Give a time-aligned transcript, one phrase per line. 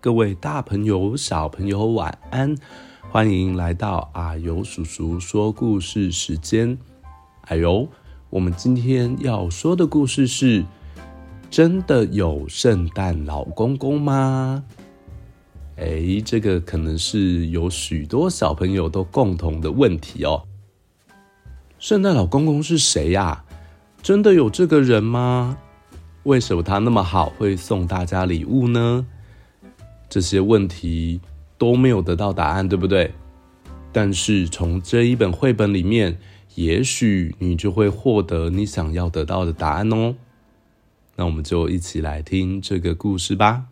[0.00, 2.54] 各位大朋友、小朋友，晚安！
[3.10, 6.78] 欢迎来到阿尤叔叔说故事时间。
[7.46, 7.88] 哎呦，
[8.30, 10.64] 我们今天要说的故事是：
[11.50, 14.62] 真的有圣诞老公公吗？
[15.74, 20.44] 哎，这个可能是有许多小朋友都共同的问题哦。
[21.80, 23.44] 圣诞老公公是谁呀？
[24.00, 25.58] 真的有这个人吗？
[26.22, 29.04] 为什么他那么好，会送大家礼物呢？
[30.08, 31.20] 这些问题
[31.56, 33.12] 都没有得到答案，对不对？
[33.92, 36.18] 但是从这一本绘本里面，
[36.54, 40.14] 也许你就会获得你想要得到的答案哦。
[41.16, 43.64] 那我们就一起来听这个故事吧。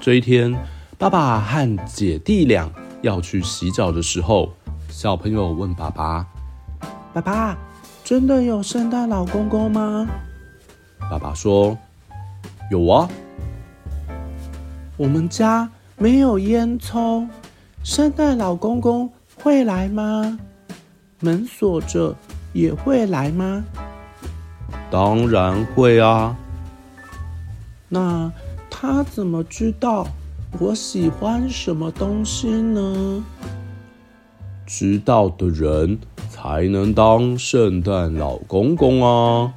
[0.00, 0.52] 这一天，
[0.98, 2.68] 爸爸和姐弟俩
[3.02, 4.52] 要去洗澡的时候，
[4.88, 6.26] 小朋友问爸爸
[7.14, 7.56] ：“爸爸，
[8.02, 10.08] 真的有圣诞老公公吗？”
[11.10, 11.78] 爸爸说
[12.72, 13.08] ：“有啊。”
[14.96, 17.26] 我们家没有烟囱，
[17.82, 20.38] 圣诞老公公会来吗？
[21.20, 22.14] 门锁着
[22.52, 23.64] 也会来吗？
[24.90, 26.36] 当然会啊。
[27.88, 28.30] 那
[28.70, 30.06] 他怎么知道
[30.58, 33.24] 我喜欢什么东西呢？
[34.66, 35.98] 知道的人
[36.30, 39.52] 才能当圣诞老公公啊。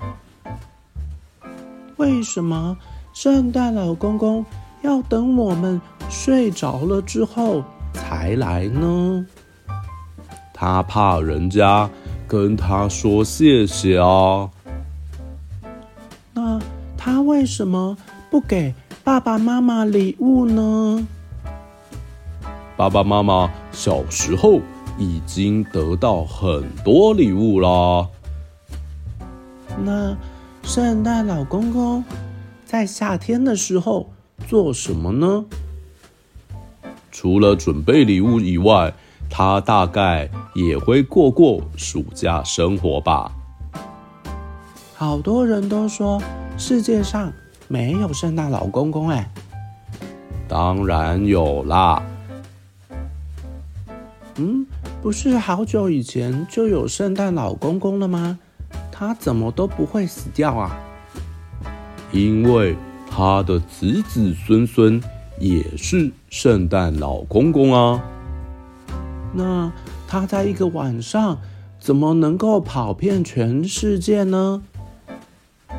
[1.97, 2.77] 为什么
[3.13, 4.45] 圣诞老公公
[4.85, 5.81] 要等我们
[6.11, 9.25] 睡着了之后才来呢？
[10.53, 11.89] 他怕人家
[12.27, 14.49] 跟他说谢谢啊。
[16.33, 16.59] 那
[16.95, 17.97] 他为什么
[18.29, 21.07] 不给爸爸妈妈礼物呢？
[22.77, 24.59] 爸爸妈妈小时候
[24.99, 28.07] 已经得到很多礼物啦。
[29.83, 30.15] 那
[30.63, 32.03] 圣诞老公公
[32.65, 34.09] 在夏天的时候
[34.47, 35.45] 做什么呢？
[37.11, 38.93] 除了准备礼物以外，
[39.29, 43.31] 他大概也会过过暑假生活吧。
[44.95, 46.21] 好多人都说
[46.57, 47.31] 世界上
[47.67, 49.31] 没有圣诞老公公，哎，
[50.47, 52.03] 当然有啦。
[54.35, 54.65] 嗯，
[55.01, 58.37] 不是好久以前就有圣诞老公公了吗？
[58.91, 60.77] 他怎么都不会死掉啊？
[62.11, 62.75] 因为。
[63.17, 65.01] 他的子子孙孙
[65.39, 68.03] 也是圣诞老公公啊。
[69.33, 69.71] 那
[70.05, 71.37] 他在一个晚上
[71.79, 74.61] 怎么能够跑遍全世界呢？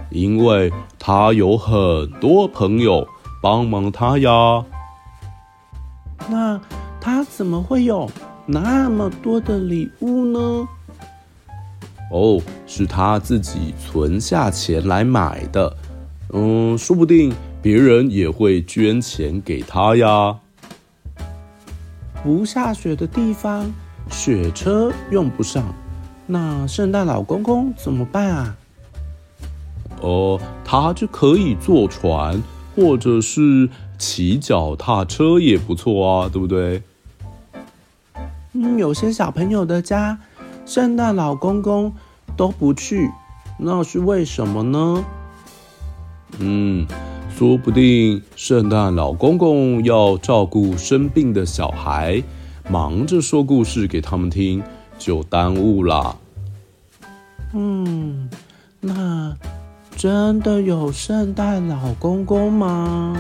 [0.09, 3.07] 因为他有很多朋友
[3.43, 4.65] 帮忙他呀。
[6.31, 6.59] 那
[6.99, 8.11] 他怎么会有
[8.47, 10.67] 那么多的礼物呢？
[12.11, 15.77] 哦，是他自己存下钱来买的。
[16.33, 17.33] 嗯，说不定
[17.63, 20.37] 别人也会捐钱给他呀。
[22.23, 23.73] 不下雪的地方，
[24.11, 25.73] 雪车用不上，
[26.27, 28.57] 那圣诞老公公怎么办啊？
[30.01, 32.43] 哦，他就可以坐船，
[32.75, 36.83] 或者是骑脚踏车也不错啊，对不对？
[38.53, 40.19] 嗯，有些小朋友的家，
[40.67, 41.95] 圣诞老公公
[42.37, 43.09] 都不去，
[43.59, 45.05] 那是为什么呢？
[46.39, 46.87] 嗯，
[47.35, 52.23] 说不定圣诞老公公要照顾生病的小孩，
[52.69, 54.63] 忙着说故事给他们听，
[54.99, 56.17] 就耽误了。
[57.55, 58.29] 嗯，
[58.81, 59.35] 那
[59.97, 63.17] 真的有圣诞老公公吗？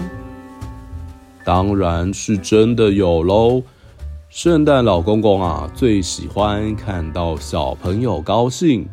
[1.43, 3.63] 当然是真的有喽！
[4.29, 8.87] 圣诞老公公啊，最喜欢看到小朋友高兴，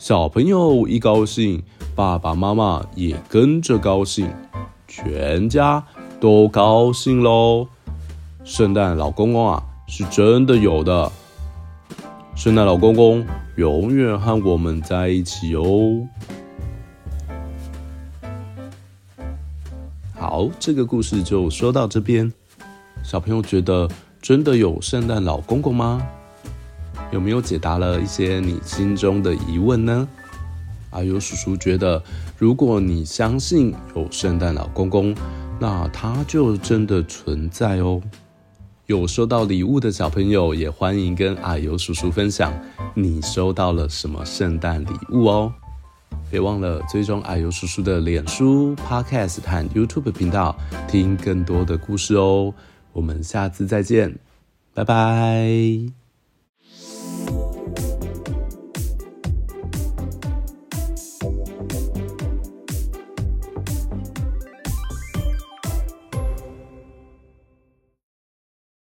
[0.00, 1.62] 小朋友一高兴。
[1.94, 4.26] 爸爸妈妈也跟着高兴，
[4.88, 5.84] 全家
[6.18, 7.66] 都高兴喽！
[8.42, 11.12] 圣诞老公公啊，是真的有的。
[12.34, 13.22] 圣诞老公公
[13.56, 16.08] 永远和我们在一起哦。
[20.14, 22.32] 好，这个故事就说到这边。
[23.02, 23.86] 小朋友觉得
[24.22, 26.00] 真的有圣诞老公公吗？
[27.12, 30.08] 有没有解答了一些你心中的疑问呢？
[30.90, 32.02] 阿尤叔叔觉得，
[32.36, 35.14] 如果你相信有圣诞老公公，
[35.60, 38.00] 那他就真的存在哦。
[38.86, 42.52] 有收到礼物的小朋友，也欢迎跟阿尤叔叔分享
[42.94, 45.52] 你收到了什么圣诞礼物哦。
[46.28, 50.56] 别忘了追踪阿尤叔叔的脸书、Podcast 和 YouTube 频道，
[50.88, 52.52] 听更多的故事哦。
[52.92, 54.18] 我们下次再见，
[54.74, 55.99] 拜拜。